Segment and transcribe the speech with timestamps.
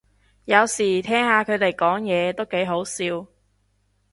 [0.45, 3.27] 有時聽下佢哋講嘢都幾好笑